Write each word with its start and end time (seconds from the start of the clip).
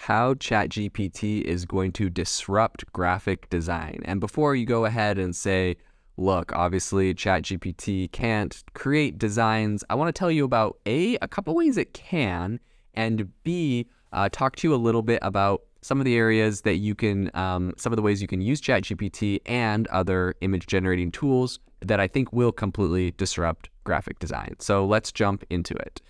how 0.00 0.32
ChatGPT 0.32 1.42
is 1.42 1.66
going 1.66 1.92
to 1.92 2.08
disrupt 2.08 2.90
graphic 2.90 3.50
design. 3.50 4.00
And 4.06 4.18
before 4.18 4.56
you 4.56 4.64
go 4.64 4.86
ahead 4.86 5.18
and 5.18 5.36
say, 5.36 5.76
look, 6.16 6.52
obviously 6.54 7.12
ChatGPT 7.12 8.10
can't 8.10 8.64
create 8.72 9.18
designs, 9.18 9.84
I 9.90 9.96
want 9.96 10.08
to 10.08 10.18
tell 10.18 10.30
you 10.30 10.46
about 10.46 10.78
A, 10.86 11.16
a 11.16 11.28
couple 11.28 11.54
ways 11.54 11.76
it 11.76 11.92
can, 11.92 12.60
and 12.94 13.28
B, 13.44 13.88
uh, 14.14 14.30
talk 14.32 14.56
to 14.56 14.68
you 14.68 14.74
a 14.74 14.76
little 14.76 15.02
bit 15.02 15.18
about 15.20 15.64
some 15.82 15.98
of 15.98 16.06
the 16.06 16.16
areas 16.16 16.62
that 16.62 16.76
you 16.76 16.94
can, 16.94 17.30
um, 17.34 17.74
some 17.76 17.92
of 17.92 17.98
the 17.98 18.02
ways 18.02 18.22
you 18.22 18.28
can 18.28 18.40
use 18.40 18.62
ChatGPT 18.62 19.40
and 19.44 19.86
other 19.88 20.34
image 20.40 20.66
generating 20.66 21.12
tools 21.12 21.58
that 21.80 22.00
I 22.00 22.06
think 22.06 22.32
will 22.32 22.52
completely 22.52 23.10
disrupt 23.10 23.68
graphic 23.84 24.18
design. 24.18 24.54
So 24.60 24.86
let's 24.86 25.12
jump 25.12 25.44
into 25.50 25.74
it. 25.74 26.00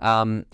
Um, 0.00 0.44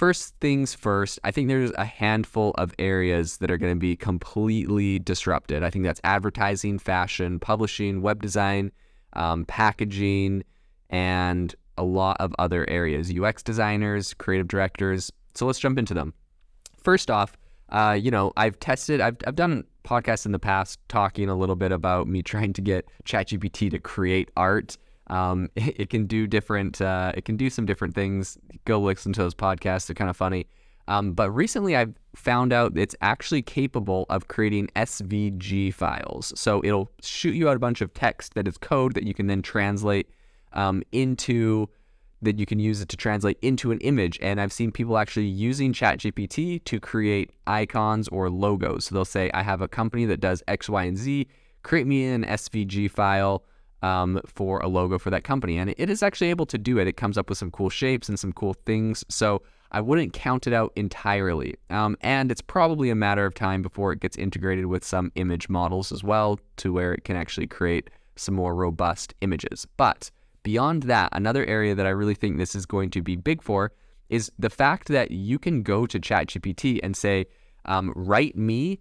first 0.00 0.34
things 0.40 0.72
first, 0.72 1.18
I 1.24 1.30
think 1.30 1.48
there's 1.48 1.72
a 1.72 1.84
handful 1.84 2.52
of 2.52 2.72
areas 2.78 3.36
that 3.36 3.50
are 3.50 3.58
going 3.58 3.74
to 3.74 3.78
be 3.78 3.96
completely 3.96 4.98
disrupted. 4.98 5.62
I 5.62 5.68
think 5.68 5.84
that's 5.84 6.00
advertising, 6.04 6.78
fashion, 6.78 7.38
publishing, 7.38 8.00
web 8.00 8.22
design, 8.22 8.72
um, 9.12 9.44
packaging, 9.44 10.42
and 10.88 11.54
a 11.76 11.84
lot 11.84 12.16
of 12.18 12.34
other 12.38 12.66
areas 12.70 13.12
UX 13.14 13.42
designers, 13.42 14.14
creative 14.14 14.48
directors. 14.48 15.12
So 15.34 15.44
let's 15.44 15.58
jump 15.58 15.78
into 15.78 15.92
them. 15.92 16.14
First 16.82 17.10
off, 17.10 17.36
uh, 17.68 17.98
you 18.00 18.10
know, 18.10 18.32
I've 18.38 18.58
tested, 18.58 19.02
I've, 19.02 19.18
I've 19.26 19.36
done 19.36 19.64
podcasts 19.84 20.24
in 20.24 20.32
the 20.32 20.38
past 20.38 20.78
talking 20.88 21.28
a 21.28 21.36
little 21.36 21.56
bit 21.56 21.72
about 21.72 22.08
me 22.08 22.22
trying 22.22 22.54
to 22.54 22.62
get 22.62 22.88
ChatGPT 23.04 23.70
to 23.72 23.78
create 23.78 24.30
art. 24.34 24.78
Um, 25.10 25.50
it, 25.56 25.74
it, 25.80 25.90
can 25.90 26.06
do 26.06 26.26
different, 26.26 26.80
uh, 26.80 27.12
it 27.14 27.24
can 27.24 27.36
do 27.36 27.50
some 27.50 27.66
different 27.66 27.94
things. 27.94 28.38
Go 28.64 28.80
listen 28.80 29.12
to 29.12 29.22
those 29.22 29.34
podcasts; 29.34 29.86
they're 29.86 29.94
kind 29.94 30.10
of 30.10 30.16
funny. 30.16 30.46
Um, 30.88 31.12
but 31.12 31.30
recently, 31.30 31.76
I've 31.76 31.94
found 32.16 32.52
out 32.52 32.76
it's 32.76 32.96
actually 33.00 33.42
capable 33.42 34.06
of 34.08 34.26
creating 34.26 34.68
SVG 34.74 35.72
files. 35.72 36.32
So 36.34 36.60
it'll 36.64 36.90
shoot 37.00 37.34
you 37.34 37.48
out 37.48 37.56
a 37.56 37.60
bunch 37.60 37.80
of 37.80 37.92
text 37.94 38.34
that 38.34 38.48
is 38.48 38.58
code 38.58 38.94
that 38.94 39.04
you 39.04 39.14
can 39.14 39.28
then 39.28 39.42
translate 39.42 40.08
um, 40.52 40.82
into 40.90 41.68
that 42.22 42.38
you 42.38 42.44
can 42.44 42.58
use 42.58 42.80
it 42.80 42.88
to 42.90 42.96
translate 42.96 43.38
into 43.40 43.70
an 43.70 43.78
image. 43.78 44.18
And 44.20 44.40
I've 44.40 44.52
seen 44.52 44.72
people 44.72 44.98
actually 44.98 45.26
using 45.26 45.72
ChatGPT 45.72 46.62
to 46.64 46.80
create 46.80 47.30
icons 47.46 48.08
or 48.08 48.28
logos. 48.28 48.86
So 48.86 48.94
they'll 48.94 49.04
say, 49.04 49.30
I 49.32 49.42
have 49.42 49.62
a 49.62 49.68
company 49.68 50.04
that 50.06 50.20
does 50.20 50.42
X, 50.46 50.68
Y, 50.68 50.84
and 50.84 50.98
Z. 50.98 51.28
Create 51.62 51.86
me 51.86 52.04
an 52.06 52.24
SVG 52.24 52.90
file 52.90 53.44
um, 53.82 54.20
for 54.26 54.58
a 54.60 54.68
logo 54.68 54.98
for 54.98 55.10
that 55.10 55.24
company. 55.24 55.58
And 55.58 55.74
it 55.76 55.90
is 55.90 56.02
actually 56.02 56.30
able 56.30 56.46
to 56.46 56.58
do 56.58 56.78
it. 56.78 56.86
It 56.86 56.96
comes 56.96 57.16
up 57.18 57.28
with 57.28 57.38
some 57.38 57.50
cool 57.50 57.70
shapes 57.70 58.08
and 58.08 58.18
some 58.18 58.32
cool 58.32 58.54
things. 58.66 59.04
So 59.08 59.42
I 59.72 59.80
wouldn't 59.80 60.12
count 60.12 60.46
it 60.46 60.52
out 60.52 60.72
entirely. 60.76 61.54
Um, 61.70 61.96
and 62.00 62.30
it's 62.30 62.42
probably 62.42 62.90
a 62.90 62.94
matter 62.94 63.24
of 63.26 63.34
time 63.34 63.62
before 63.62 63.92
it 63.92 64.00
gets 64.00 64.16
integrated 64.16 64.66
with 64.66 64.84
some 64.84 65.12
image 65.14 65.48
models 65.48 65.92
as 65.92 66.02
well 66.02 66.40
to 66.56 66.72
where 66.72 66.92
it 66.92 67.04
can 67.04 67.16
actually 67.16 67.46
create 67.46 67.90
some 68.16 68.34
more 68.34 68.54
robust 68.54 69.14
images. 69.20 69.66
But 69.76 70.10
Beyond 70.42 70.84
that, 70.84 71.10
another 71.12 71.44
area 71.44 71.74
that 71.74 71.86
I 71.86 71.90
really 71.90 72.14
think 72.14 72.38
this 72.38 72.54
is 72.54 72.64
going 72.64 72.90
to 72.90 73.02
be 73.02 73.16
big 73.16 73.42
for 73.42 73.72
is 74.08 74.32
the 74.38 74.50
fact 74.50 74.88
that 74.88 75.10
you 75.10 75.38
can 75.38 75.62
go 75.62 75.86
to 75.86 76.00
ChatGPT 76.00 76.80
and 76.82 76.96
say, 76.96 77.26
um, 77.66 77.92
write 77.94 78.36
me 78.36 78.80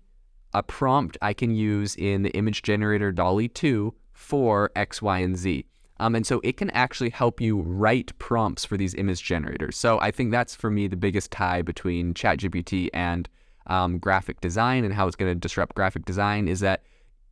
a 0.53 0.63
prompt 0.63 1.17
I 1.21 1.33
can 1.33 1.53
use 1.53 1.95
in 1.95 2.23
the 2.23 2.31
image 2.31 2.63
generator 2.63 3.11
DALL-E 3.11 3.49
2 3.49 3.93
for 4.19 4.69
X, 4.75 5.01
Y, 5.01 5.19
and 5.19 5.37
Z. 5.37 5.65
Um, 6.01 6.13
and 6.13 6.27
so 6.27 6.41
it 6.43 6.57
can 6.57 6.69
actually 6.71 7.09
help 7.09 7.39
you 7.39 7.61
write 7.61 8.17
prompts 8.19 8.65
for 8.65 8.75
these 8.75 8.93
image 8.95 9.23
generators. 9.23 9.77
So 9.77 9.99
I 10.01 10.11
think 10.11 10.31
that's 10.31 10.55
for 10.55 10.69
me 10.69 10.87
the 10.87 10.97
biggest 10.97 11.31
tie 11.31 11.61
between 11.61 12.13
ChatGPT 12.13 12.89
and 12.93 13.29
um, 13.67 13.97
graphic 13.97 14.41
design 14.41 14.83
and 14.83 14.93
how 14.93 15.07
it's 15.07 15.15
going 15.15 15.31
to 15.31 15.39
disrupt 15.39 15.73
graphic 15.73 16.05
design 16.05 16.47
is 16.47 16.59
that 16.59 16.83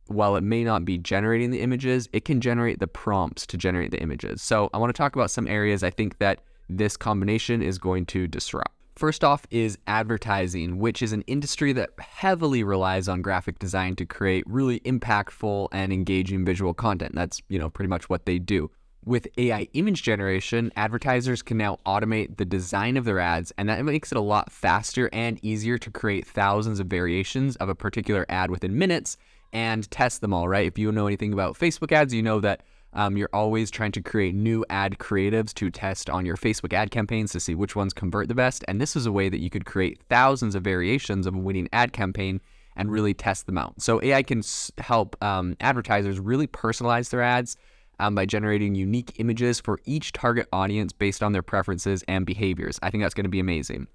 while 0.06 0.34
it 0.36 0.42
may 0.42 0.64
not 0.64 0.86
be 0.86 0.96
generating 0.96 1.50
the 1.50 1.60
images, 1.60 2.08
it 2.12 2.24
can 2.24 2.40
generate 2.40 2.80
the 2.80 2.86
prompts 2.86 3.46
to 3.46 3.58
generate 3.58 3.90
the 3.90 4.00
images. 4.00 4.40
So 4.40 4.70
I 4.72 4.78
want 4.78 4.88
to 4.88 4.98
talk 4.98 5.14
about 5.14 5.30
some 5.30 5.46
areas 5.46 5.82
I 5.82 5.90
think 5.90 6.18
that 6.18 6.40
this 6.70 6.96
combination 6.96 7.62
is 7.62 7.78
going 7.78 8.06
to 8.06 8.26
disrupt. 8.26 8.77
First 8.98 9.22
off 9.22 9.46
is 9.52 9.78
advertising, 9.86 10.80
which 10.80 11.02
is 11.02 11.12
an 11.12 11.22
industry 11.28 11.72
that 11.72 11.90
heavily 12.00 12.64
relies 12.64 13.06
on 13.06 13.22
graphic 13.22 13.60
design 13.60 13.94
to 13.94 14.04
create 14.04 14.42
really 14.48 14.80
impactful 14.80 15.68
and 15.70 15.92
engaging 15.92 16.44
visual 16.44 16.74
content. 16.74 17.14
That's, 17.14 17.40
you 17.48 17.60
know, 17.60 17.70
pretty 17.70 17.90
much 17.90 18.10
what 18.10 18.26
they 18.26 18.40
do. 18.40 18.72
With 19.04 19.28
AI 19.38 19.68
image 19.72 20.02
generation, 20.02 20.72
advertisers 20.74 21.42
can 21.42 21.58
now 21.58 21.78
automate 21.86 22.38
the 22.38 22.44
design 22.44 22.96
of 22.96 23.04
their 23.04 23.20
ads, 23.20 23.52
and 23.56 23.68
that 23.68 23.84
makes 23.84 24.10
it 24.10 24.18
a 24.18 24.20
lot 24.20 24.50
faster 24.50 25.08
and 25.12 25.38
easier 25.44 25.78
to 25.78 25.92
create 25.92 26.26
thousands 26.26 26.80
of 26.80 26.88
variations 26.88 27.54
of 27.54 27.68
a 27.68 27.76
particular 27.76 28.26
ad 28.28 28.50
within 28.50 28.76
minutes 28.76 29.16
and 29.52 29.88
test 29.92 30.22
them 30.22 30.34
all, 30.34 30.48
right? 30.48 30.66
If 30.66 30.76
you 30.76 30.90
know 30.90 31.06
anything 31.06 31.32
about 31.32 31.56
Facebook 31.56 31.92
ads, 31.92 32.12
you 32.12 32.24
know 32.24 32.40
that 32.40 32.64
um, 32.92 33.16
you're 33.16 33.30
always 33.32 33.70
trying 33.70 33.92
to 33.92 34.00
create 34.00 34.34
new 34.34 34.64
ad 34.70 34.98
creatives 34.98 35.52
to 35.54 35.70
test 35.70 36.08
on 36.08 36.24
your 36.24 36.36
Facebook 36.36 36.72
ad 36.72 36.90
campaigns 36.90 37.32
to 37.32 37.40
see 37.40 37.54
which 37.54 37.76
ones 37.76 37.92
convert 37.92 38.28
the 38.28 38.34
best. 38.34 38.64
And 38.68 38.80
this 38.80 38.96
is 38.96 39.06
a 39.06 39.12
way 39.12 39.28
that 39.28 39.40
you 39.40 39.50
could 39.50 39.66
create 39.66 40.00
thousands 40.08 40.54
of 40.54 40.62
variations 40.62 41.26
of 41.26 41.34
a 41.34 41.38
winning 41.38 41.68
ad 41.72 41.92
campaign 41.92 42.40
and 42.76 42.90
really 42.90 43.14
test 43.14 43.46
them 43.46 43.58
out. 43.58 43.80
So 43.80 44.02
AI 44.02 44.22
can 44.22 44.42
help 44.78 45.22
um, 45.22 45.56
advertisers 45.60 46.18
really 46.20 46.46
personalize 46.46 47.10
their 47.10 47.22
ads 47.22 47.56
um, 47.98 48.14
by 48.14 48.24
generating 48.24 48.74
unique 48.74 49.12
images 49.16 49.60
for 49.60 49.80
each 49.84 50.12
target 50.12 50.48
audience 50.52 50.92
based 50.92 51.22
on 51.22 51.32
their 51.32 51.42
preferences 51.42 52.04
and 52.08 52.24
behaviors. 52.24 52.78
I 52.82 52.90
think 52.90 53.02
that's 53.02 53.14
going 53.14 53.24
to 53.24 53.30
be 53.30 53.40
amazing. 53.40 53.88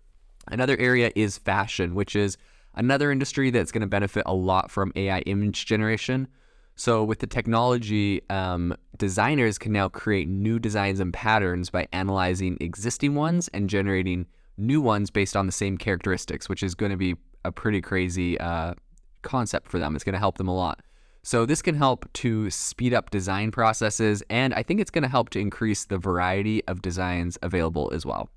Another 0.50 0.78
area 0.78 1.12
is 1.16 1.38
fashion, 1.38 1.96
which 1.96 2.16
is 2.16 2.38
Another 2.76 3.12
industry 3.12 3.52
that's 3.52 3.72
going 3.72 3.82
to 3.82 3.88
benefit 3.88 4.24
a 4.26 4.34
lot 4.34 4.72
from 4.72 4.92
AI 4.96 5.20
image 5.22 5.66
generation. 5.66 6.28
So, 6.76 7.04
with 7.04 7.20
the 7.20 7.28
technology, 7.28 8.22
um, 8.30 8.76
designers 8.98 9.60
can 9.60 9.72
now 9.72 9.90
create 9.90 10.28
new 10.28 10.58
designs 10.58 11.00
and 11.00 11.14
patterns 11.14 11.70
by 11.70 11.88
analyzing 11.94 12.58
existing 12.62 13.14
ones 13.14 13.48
and 13.54 13.70
generating 13.70 14.26
new 14.58 14.82
ones 14.82 15.12
based 15.12 15.36
on 15.36 15.46
the 15.46 15.52
same 15.52 15.78
characteristics, 15.78 16.50
which 16.50 16.64
is 16.64 16.74
going 16.74 16.92
to 16.92 16.98
be 16.98 17.16
a 17.46 17.52
pretty 17.52 17.80
crazy 17.80 18.40
uh, 18.40 18.74
concept 19.22 19.70
for 19.70 19.78
them. 19.78 19.96
It's 19.96 20.04
going 20.04 20.14
to 20.14 20.20
help 20.20 20.38
them 20.38 20.48
a 20.48 20.56
lot. 20.56 20.82
So, 21.22 21.46
this 21.46 21.62
can 21.62 21.76
help 21.76 22.12
to 22.14 22.50
speed 22.50 22.94
up 22.94 23.12
design 23.12 23.52
processes, 23.52 24.24
and 24.32 24.54
I 24.56 24.64
think 24.64 24.80
it's 24.80 24.92
going 24.92 25.04
to 25.04 25.10
help 25.10 25.30
to 25.32 25.40
increase 25.40 25.86
the 25.86 26.00
variety 26.00 26.66
of 26.66 26.82
designs 26.82 27.38
available 27.44 27.92
as 27.94 28.04
well. 28.04 28.30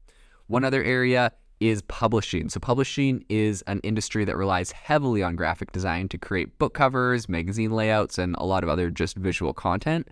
One 0.47 0.63
other 0.63 0.85
area 0.85 1.33
is 1.61 1.83
publishing. 1.83 2.49
So, 2.49 2.61
publishing 2.61 3.25
is 3.29 3.63
an 3.63 3.81
industry 3.83 4.25
that 4.25 4.37
relies 4.37 4.73
heavily 4.73 5.23
on 5.23 5.37
graphic 5.37 5.73
design 5.73 6.09
to 6.09 6.19
create 6.19 6.59
book 6.59 6.75
covers, 6.75 7.29
magazine 7.29 7.71
layouts, 7.71 8.19
and 8.19 8.35
a 8.39 8.45
lot 8.45 8.63
of 8.63 8.69
other 8.69 8.91
just 8.91 9.17
visual 9.17 9.53
content. 9.53 10.09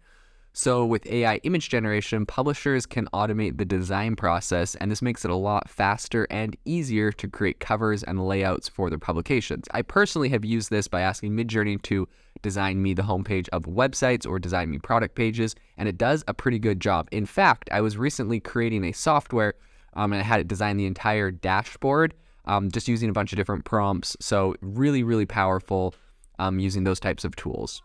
So, 0.57 0.87
with 0.87 1.05
AI 1.07 1.39
image 1.39 1.69
generation, 1.69 2.27
publishers 2.27 2.87
can 2.87 3.09
automate 3.13 3.59
the 3.59 3.65
design 3.65 4.15
process, 4.15 4.77
and 4.77 4.89
this 4.89 5.03
makes 5.03 5.25
it 5.25 5.31
a 5.33 5.37
lot 5.37 5.69
faster 5.69 6.29
and 6.31 6.57
easier 6.65 7.11
to 7.11 7.29
create 7.29 7.59
covers 7.59 8.05
and 8.05 8.25
layouts 8.25 8.69
for 8.69 8.89
their 8.89 8.99
publications. 9.01 9.67
I 9.73 9.83
personally 9.83 10.29
have 10.29 10.45
used 10.45 10.71
this 10.71 10.87
by 10.87 11.01
asking 11.01 11.33
Midjourney 11.33 11.83
to 11.83 12.09
design 12.43 12.81
me 12.81 12.95
the 12.95 13.03
homepage 13.03 13.49
of 13.49 13.65
websites 13.65 14.29
or 14.29 14.39
design 14.39 14.71
me 14.71 14.79
product 14.79 15.17
pages, 15.17 15.57
and 15.77 15.89
it 15.89 15.99
does 15.99 16.23
a 16.29 16.35
pretty 16.35 16.61
good 16.61 16.79
job. 16.79 17.09
In 17.11 17.27
fact, 17.27 17.69
I 17.73 17.81
was 17.81 17.99
recently 17.99 18.39
creating 18.39 18.85
a 18.85 18.93
software 18.93 19.55
um, 19.95 20.13
and 20.13 20.21
I 20.21 20.25
had 20.25 20.41
it 20.41 20.49
design 20.49 20.77
the 20.77 20.87
entire 20.87 21.31
dashboard 21.31 22.15
um, 22.47 22.71
just 22.71 22.89
using 22.89 23.09
a 23.09 23.13
bunch 23.13 23.33
of 23.33 23.37
different 23.37 23.65
prompts. 23.65 24.17
So 24.21 24.55
really, 24.61 25.03
really 25.03 25.27
powerful 25.27 25.95
um, 26.39 26.59
using 26.59 26.85
those 26.85 27.01
types 27.01 27.25
of 27.25 27.37
tools. 27.37 27.83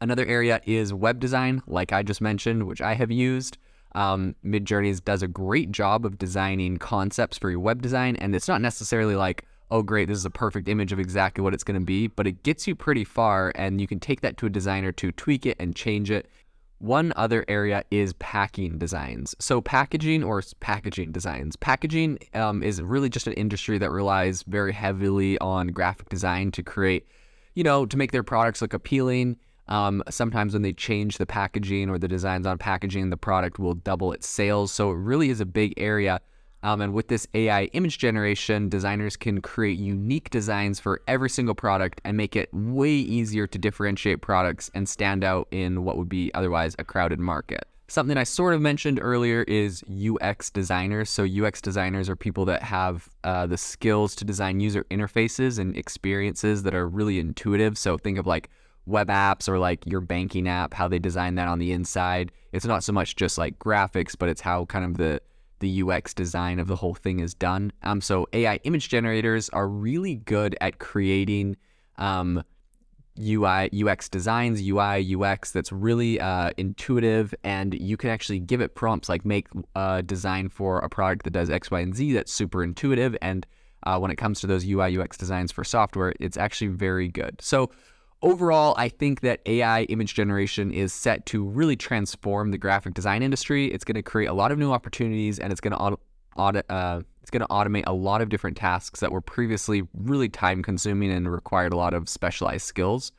Another 0.00 0.26
area 0.26 0.60
is 0.64 0.92
web 0.92 1.18
design, 1.18 1.62
like 1.66 1.92
I 1.92 2.02
just 2.02 2.20
mentioned, 2.20 2.64
which 2.64 2.80
I 2.80 2.94
have 2.94 3.10
used. 3.10 3.58
Um, 3.94 4.36
Midjourneys 4.44 5.02
does 5.02 5.22
a 5.22 5.28
great 5.28 5.72
job 5.72 6.04
of 6.04 6.18
designing 6.18 6.76
concepts 6.76 7.38
for 7.38 7.50
your 7.50 7.60
web 7.60 7.82
design, 7.82 8.14
and 8.16 8.34
it's 8.34 8.46
not 8.46 8.60
necessarily 8.60 9.16
like, 9.16 9.44
oh, 9.70 9.82
great, 9.82 10.08
this 10.08 10.18
is 10.18 10.24
a 10.24 10.30
perfect 10.30 10.68
image 10.68 10.92
of 10.92 11.00
exactly 11.00 11.42
what 11.42 11.52
it's 11.52 11.64
going 11.64 11.78
to 11.78 11.84
be, 11.84 12.06
but 12.06 12.26
it 12.26 12.42
gets 12.42 12.66
you 12.66 12.74
pretty 12.74 13.04
far, 13.04 13.52
and 13.54 13.80
you 13.80 13.86
can 13.86 13.98
take 13.98 14.20
that 14.20 14.36
to 14.36 14.46
a 14.46 14.50
designer 14.50 14.92
to 14.92 15.10
tweak 15.12 15.46
it 15.46 15.56
and 15.58 15.74
change 15.74 16.10
it 16.10 16.28
one 16.78 17.12
other 17.16 17.44
area 17.48 17.84
is 17.90 18.12
packing 18.14 18.78
designs. 18.78 19.34
So, 19.38 19.60
packaging 19.60 20.22
or 20.22 20.42
packaging 20.60 21.12
designs. 21.12 21.56
Packaging 21.56 22.18
um, 22.34 22.62
is 22.62 22.80
really 22.80 23.08
just 23.08 23.26
an 23.26 23.32
industry 23.34 23.78
that 23.78 23.90
relies 23.90 24.42
very 24.44 24.72
heavily 24.72 25.38
on 25.38 25.68
graphic 25.68 26.08
design 26.08 26.50
to 26.52 26.62
create, 26.62 27.06
you 27.54 27.64
know, 27.64 27.84
to 27.86 27.96
make 27.96 28.12
their 28.12 28.22
products 28.22 28.62
look 28.62 28.74
appealing. 28.74 29.36
Um, 29.66 30.02
sometimes 30.08 30.54
when 30.54 30.62
they 30.62 30.72
change 30.72 31.18
the 31.18 31.26
packaging 31.26 31.90
or 31.90 31.98
the 31.98 32.08
designs 32.08 32.46
on 32.46 32.58
packaging, 32.58 33.10
the 33.10 33.16
product 33.16 33.58
will 33.58 33.74
double 33.74 34.12
its 34.12 34.28
sales. 34.28 34.70
So, 34.70 34.90
it 34.90 34.96
really 34.96 35.30
is 35.30 35.40
a 35.40 35.46
big 35.46 35.74
area 35.76 36.20
um, 36.62 36.80
and 36.80 36.92
with 36.92 37.08
this 37.08 37.26
AI 37.34 37.64
image 37.66 37.98
generation, 37.98 38.68
designers 38.68 39.16
can 39.16 39.40
create 39.40 39.78
unique 39.78 40.30
designs 40.30 40.80
for 40.80 41.00
every 41.06 41.30
single 41.30 41.54
product 41.54 42.00
and 42.04 42.16
make 42.16 42.34
it 42.34 42.48
way 42.52 42.90
easier 42.90 43.46
to 43.46 43.58
differentiate 43.58 44.20
products 44.20 44.70
and 44.74 44.88
stand 44.88 45.22
out 45.22 45.46
in 45.50 45.84
what 45.84 45.96
would 45.96 46.08
be 46.08 46.32
otherwise 46.34 46.74
a 46.78 46.84
crowded 46.84 47.20
market. 47.20 47.66
Something 47.90 48.18
I 48.18 48.24
sort 48.24 48.54
of 48.54 48.60
mentioned 48.60 48.98
earlier 49.00 49.44
is 49.44 49.82
UX 49.84 50.50
designers. 50.50 51.08
So, 51.08 51.24
UX 51.24 51.62
designers 51.62 52.10
are 52.10 52.16
people 52.16 52.44
that 52.44 52.62
have 52.62 53.08
uh, 53.24 53.46
the 53.46 53.56
skills 53.56 54.14
to 54.16 54.26
design 54.26 54.60
user 54.60 54.84
interfaces 54.90 55.58
and 55.58 55.74
experiences 55.74 56.64
that 56.64 56.74
are 56.74 56.86
really 56.86 57.18
intuitive. 57.18 57.78
So, 57.78 57.96
think 57.96 58.18
of 58.18 58.26
like 58.26 58.50
web 58.84 59.08
apps 59.08 59.48
or 59.48 59.58
like 59.58 59.86
your 59.86 60.02
banking 60.02 60.48
app, 60.48 60.74
how 60.74 60.88
they 60.88 60.98
design 60.98 61.36
that 61.36 61.48
on 61.48 61.58
the 61.58 61.72
inside. 61.72 62.30
It's 62.52 62.66
not 62.66 62.84
so 62.84 62.92
much 62.92 63.16
just 63.16 63.38
like 63.38 63.58
graphics, 63.58 64.14
but 64.18 64.28
it's 64.28 64.42
how 64.42 64.66
kind 64.66 64.84
of 64.84 64.98
the 64.98 65.22
the 65.60 65.82
UX 65.82 66.14
design 66.14 66.58
of 66.58 66.66
the 66.66 66.76
whole 66.76 66.94
thing 66.94 67.20
is 67.20 67.34
done. 67.34 67.72
Um, 67.82 68.00
so 68.00 68.28
AI 68.32 68.56
image 68.64 68.88
generators 68.88 69.48
are 69.50 69.68
really 69.68 70.16
good 70.16 70.56
at 70.60 70.78
creating 70.78 71.56
um, 71.96 72.44
UI, 73.20 73.70
UX 73.72 74.08
designs, 74.08 74.60
UI, 74.60 75.14
UX 75.16 75.50
that's 75.50 75.72
really 75.72 76.20
uh, 76.20 76.50
intuitive, 76.56 77.34
and 77.42 77.74
you 77.74 77.96
can 77.96 78.10
actually 78.10 78.38
give 78.38 78.60
it 78.60 78.74
prompts 78.74 79.08
like 79.08 79.24
make 79.24 79.48
a 79.74 80.02
design 80.02 80.48
for 80.48 80.78
a 80.78 80.88
product 80.88 81.24
that 81.24 81.32
does 81.32 81.50
X, 81.50 81.70
Y, 81.70 81.80
and 81.80 81.96
Z 81.96 82.12
that's 82.12 82.32
super 82.32 82.62
intuitive. 82.62 83.16
And 83.20 83.46
uh, 83.84 83.98
when 83.98 84.10
it 84.10 84.16
comes 84.16 84.40
to 84.40 84.46
those 84.46 84.64
UI, 84.64 84.98
UX 84.98 85.16
designs 85.16 85.50
for 85.50 85.64
software, 85.64 86.12
it's 86.20 86.36
actually 86.36 86.68
very 86.68 87.08
good. 87.08 87.40
So 87.40 87.70
overall, 88.22 88.74
I 88.76 88.88
think 88.88 89.20
that 89.20 89.40
AI 89.46 89.82
image 89.84 90.14
generation 90.14 90.72
is 90.72 90.92
set 90.92 91.26
to 91.26 91.44
really 91.44 91.76
transform 91.76 92.50
the 92.50 92.58
graphic 92.58 92.94
design 92.94 93.22
industry. 93.22 93.72
It's 93.72 93.84
going 93.84 93.94
to 93.96 94.02
create 94.02 94.26
a 94.26 94.32
lot 94.32 94.52
of 94.52 94.58
new 94.58 94.72
opportunities, 94.72 95.38
and 95.38 95.52
it's 95.52 95.60
going 95.60 95.72
to 95.72 95.78
auto, 95.78 96.00
auto, 96.36 96.62
uh, 96.68 97.02
it's 97.20 97.30
going 97.30 97.40
to 97.40 97.48
automate 97.48 97.84
a 97.86 97.92
lot 97.92 98.20
of 98.20 98.28
different 98.28 98.56
tasks 98.56 99.00
that 99.00 99.12
were 99.12 99.20
previously 99.20 99.82
really 99.94 100.28
time 100.28 100.62
consuming 100.62 101.10
and 101.12 101.30
required 101.30 101.72
a 101.72 101.76
lot 101.76 101.94
of 101.94 102.08
specialized 102.08 102.66
skills. 102.66 103.12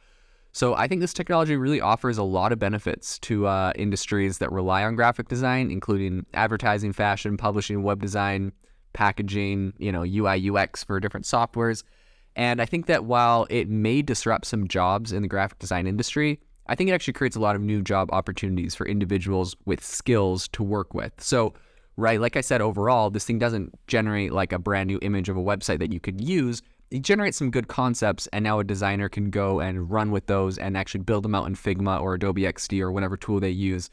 So 0.51 0.74
I 0.74 0.88
think 0.88 1.02
this 1.02 1.13
technology 1.13 1.56
really 1.56 1.80
offers 1.80 2.18
a 2.18 2.24
lot 2.24 2.52
of 2.52 2.57
benefits 2.57 3.19
to 3.19 3.45
uh, 3.45 3.72
industries 3.75 4.40
that 4.40 4.52
rely 4.52 4.84
on 4.84 4.95
graphic 4.95 5.28
design, 5.28 5.69
including 5.69 6.25
advertising, 6.34 6.92
fashion, 6.92 7.38
publishing, 7.38 7.84
web 7.84 8.02
design, 8.02 8.52
packaging, 8.94 9.74
you 9.78 9.92
know, 9.92 10.04
UI, 10.04 10.50
UX 10.50 10.84
for 10.84 11.00
different 11.00 11.28
softwares. 11.28 11.84
And 12.36 12.62
I 12.62 12.66
think 12.66 12.86
that 12.86 13.06
while 13.06 13.48
it 13.50 13.70
may 13.70 14.02
disrupt 14.02 14.46
some 14.46 14.68
jobs 14.68 15.12
in 15.12 15.22
the 15.22 15.28
graphic 15.28 15.60
design 15.60 15.88
industry, 15.88 16.40
I 16.68 16.76
think 16.76 16.90
it 16.90 16.94
actually 16.94 17.14
creates 17.14 17.36
a 17.36 17.40
lot 17.40 17.56
of 17.56 17.62
new 17.62 17.81
job 17.81 18.10
opportunities 18.12 18.76
for 18.76 18.88
individuals 18.88 19.56
with 19.66 19.84
skills 19.84 20.48
to 20.50 20.64
work 20.64 20.94
with. 20.94 21.14
So 21.18 21.54
right? 22.00 22.20
Like 22.20 22.38
I 22.38 22.42
said, 22.42 22.62
overall, 22.62 23.10
this 23.10 23.26
thing 23.26 23.40
doesn't 23.40 23.78
generate 23.88 24.31
like 24.31 24.54
a 24.54 24.60
brand 24.60 24.88
new 24.88 25.00
image 25.02 25.30
of 25.30 25.38
a 25.38 25.42
website 25.42 25.80
that 25.80 25.92
you 25.92 26.00
could 26.00 26.22
use. 26.22 26.62
It 26.92 27.02
generates 27.02 27.38
some 27.38 27.52
good 27.52 27.68
concepts, 27.68 28.28
and 28.28 28.44
now 28.44 28.60
a 28.60 28.64
designer 28.64 29.10
can 29.10 29.30
go 29.30 29.60
and 29.60 29.92
run 29.92 30.10
with 30.10 30.26
those 30.26 30.58
and 30.58 30.76
actually 30.76 31.02
build 31.02 31.24
them 31.24 31.36
out 31.36 31.46
in 31.46 31.56
Figma 31.56 32.02
or 32.02 32.16
Adobe 32.16 32.44
XD 32.44 32.81
or 32.81 32.92
whatever 32.92 33.16
tool 33.16 33.40
they 33.40 33.50
use 33.50 33.90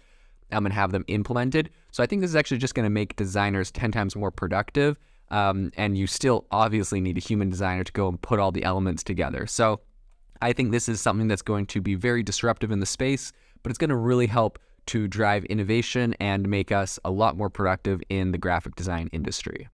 um, 0.52 0.64
and 0.64 0.72
have 0.72 0.92
them 0.92 1.04
implemented. 1.08 1.68
So 1.90 2.02
I 2.02 2.06
think 2.06 2.22
this 2.22 2.30
is 2.30 2.36
actually 2.36 2.58
just 2.58 2.74
going 2.74 2.84
to 2.84 2.90
make 2.90 3.16
designers 3.16 3.70
10 3.72 3.90
times 3.90 4.16
more 4.16 4.30
productive. 4.30 4.96
Um, 5.30 5.72
and 5.76 5.98
you 5.98 6.06
still 6.06 6.46
obviously 6.50 7.00
need 7.00 7.16
a 7.16 7.20
human 7.20 7.50
designer 7.50 7.84
to 7.84 7.92
go 7.92 8.08
and 8.08 8.20
put 8.20 8.38
all 8.38 8.52
the 8.52 8.64
elements 8.64 9.02
together. 9.02 9.46
So 9.46 9.80
I 10.40 10.52
think 10.52 10.70
this 10.70 10.88
is 10.88 11.00
something 11.00 11.28
that's 11.28 11.42
going 11.42 11.66
to 11.66 11.80
be 11.80 11.94
very 11.94 12.22
disruptive 12.22 12.70
in 12.70 12.80
the 12.80 12.86
space, 12.86 13.32
but 13.62 13.70
it's 13.70 13.78
going 13.78 13.90
to 13.90 13.96
really 13.96 14.26
help 14.26 14.58
to 14.86 15.08
drive 15.08 15.44
innovation 15.46 16.14
and 16.20 16.48
make 16.48 16.70
us 16.70 16.98
a 17.04 17.10
lot 17.10 17.36
more 17.36 17.50
productive 17.50 18.00
in 18.08 18.30
the 18.30 18.38
graphic 18.38 18.76
design 18.76 19.08
industry. 19.12 19.64